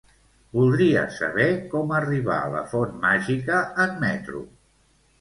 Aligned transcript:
Voldria 0.59 1.03
saber 1.17 1.45
com 1.75 1.95
arribar 1.99 2.41
a 2.41 2.49
la 2.57 2.65
Font 2.75 2.99
Màgica 3.07 3.63
en 3.89 3.99
metro. 4.09 4.47